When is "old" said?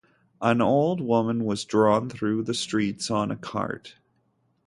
0.61-0.99